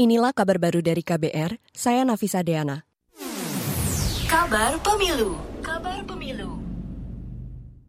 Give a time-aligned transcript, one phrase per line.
[0.00, 2.88] Inilah kabar baru dari KBR, saya Nafisa Deana.
[4.24, 6.56] Kabar Pemilu Kabar Pemilu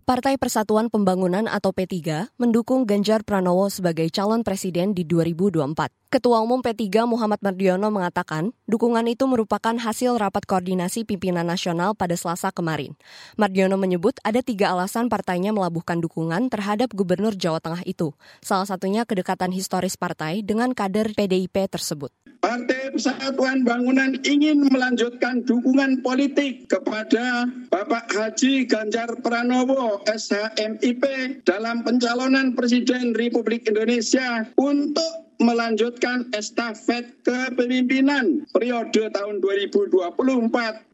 [0.04, 6.03] Partai Persatuan Pembangunan atau P3 mendukung Ganjar Pranowo sebagai calon presiden di 2024.
[6.13, 12.13] Ketua Umum P3 Muhammad Mardiono mengatakan, dukungan itu merupakan hasil rapat koordinasi pimpinan nasional pada
[12.13, 12.94] Selasa kemarin.
[13.33, 18.13] Mardiono menyebut ada tiga alasan partainya melabuhkan dukungan terhadap Gubernur Jawa Tengah itu.
[18.45, 22.13] Salah satunya kedekatan historis partai dengan kader PDIP tersebut.
[22.45, 31.02] Partai Persatuan Bangunan ingin melanjutkan dukungan politik kepada Bapak Haji Ganjar Pranowo SHMIP
[31.41, 40.07] dalam pencalonan Presiden Republik Indonesia untuk melanjutkan estafet kepemimpinan periode tahun 2024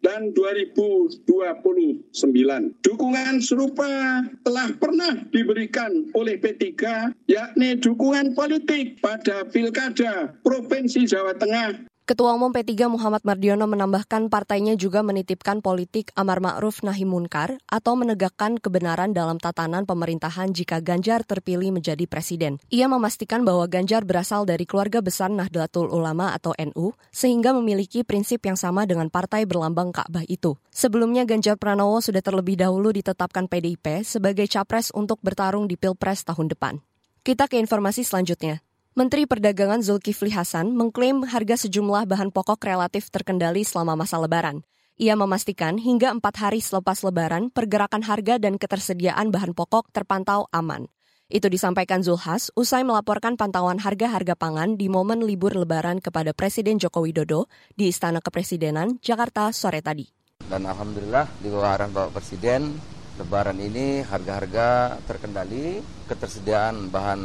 [0.02, 1.30] dan 2029.
[2.82, 6.66] Dukungan serupa telah pernah diberikan oleh P3
[7.30, 14.74] yakni dukungan politik pada Pilkada Provinsi Jawa Tengah Ketua Umum P3 Muhammad Mardiono menambahkan partainya
[14.74, 21.22] juga menitipkan politik amar ma'ruf nahi munkar atau menegakkan kebenaran dalam tatanan pemerintahan jika Ganjar
[21.22, 22.58] terpilih menjadi presiden.
[22.74, 28.42] Ia memastikan bahwa Ganjar berasal dari keluarga besar Nahdlatul Ulama atau NU sehingga memiliki prinsip
[28.42, 30.58] yang sama dengan partai berlambang Ka'bah itu.
[30.74, 36.58] Sebelumnya Ganjar Pranowo sudah terlebih dahulu ditetapkan PDIP sebagai capres untuk bertarung di Pilpres tahun
[36.58, 36.82] depan.
[37.22, 38.66] Kita ke informasi selanjutnya.
[38.98, 44.66] Menteri Perdagangan Zulkifli Hasan mengklaim harga sejumlah bahan pokok relatif terkendali selama masa lebaran.
[44.98, 50.90] Ia memastikan hingga empat hari selepas lebaran, pergerakan harga dan ketersediaan bahan pokok terpantau aman.
[51.30, 57.06] Itu disampaikan Zulhas usai melaporkan pantauan harga-harga pangan di momen libur lebaran kepada Presiden Joko
[57.06, 57.46] Widodo
[57.78, 60.10] di Istana Kepresidenan, Jakarta sore tadi.
[60.50, 62.74] Dan Alhamdulillah di arahan Bapak Presiden,
[63.22, 65.78] lebaran ini harga-harga terkendali,
[66.10, 67.22] ketersediaan bahan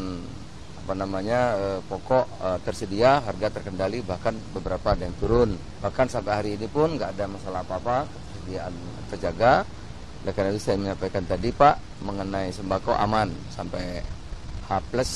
[0.84, 5.56] apa namanya eh, pokok eh, tersedia harga terkendali bahkan beberapa ada yang turun.
[5.80, 8.74] Bahkan sampai hari ini pun nggak ada masalah apa-apa ketersediaan
[9.08, 9.54] terjaga.
[10.24, 14.04] Oleh karena itu saya menyampaikan tadi Pak mengenai sembako aman sampai
[14.68, 15.12] H plus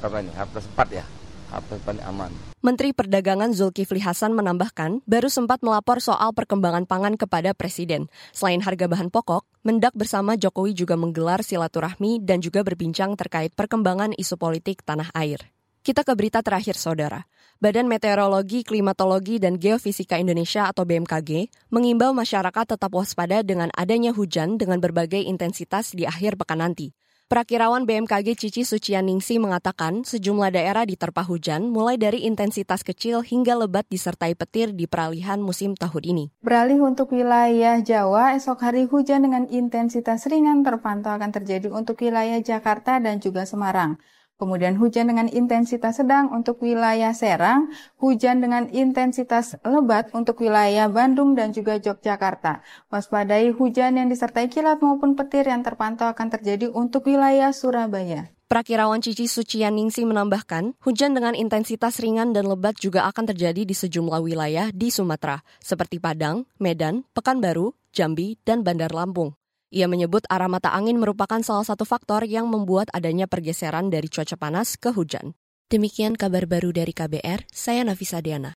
[0.00, 1.04] berapa ini H plus 4 ya
[1.50, 2.30] Plus 4 aman
[2.62, 8.06] Menteri Perdagangan Zulkifli Hasan menambahkan, baru sempat melapor soal perkembangan pangan kepada Presiden.
[8.30, 14.16] Selain harga bahan pokok, Mendak bersama Jokowi juga menggelar silaturahmi dan juga berbincang terkait perkembangan
[14.16, 15.52] isu politik tanah air.
[15.84, 17.24] Kita ke berita terakhir, Saudara.
[17.60, 24.56] Badan Meteorologi, Klimatologi, dan Geofisika Indonesia atau BMKG mengimbau masyarakat tetap waspada dengan adanya hujan
[24.56, 26.96] dengan berbagai intensitas di akhir pekan nanti.
[27.30, 33.86] Perakirawan BMKG Cici Sucianingsi mengatakan sejumlah daerah diterpa hujan mulai dari intensitas kecil hingga lebat
[33.86, 36.24] disertai petir di peralihan musim tahun ini.
[36.42, 42.42] Beralih untuk wilayah Jawa, esok hari hujan dengan intensitas ringan terpantau akan terjadi untuk wilayah
[42.42, 44.02] Jakarta dan juga Semarang.
[44.40, 47.68] Kemudian hujan dengan intensitas sedang untuk wilayah Serang,
[48.00, 52.64] hujan dengan intensitas lebat untuk wilayah Bandung dan juga Yogyakarta.
[52.88, 58.32] Waspadai hujan yang disertai kilat maupun petir yang terpantau akan terjadi untuk wilayah Surabaya.
[58.48, 64.24] Prakirawan Cici Sucianingsi menambahkan, hujan dengan intensitas ringan dan lebat juga akan terjadi di sejumlah
[64.24, 69.39] wilayah di Sumatera, seperti Padang, Medan, Pekanbaru, Jambi, dan Bandar Lampung.
[69.70, 74.34] Ia menyebut arah mata angin merupakan salah satu faktor yang membuat adanya pergeseran dari cuaca
[74.34, 75.38] panas ke hujan.
[75.70, 78.48] Demikian kabar baru dari KBR, saya Nafisa Diana.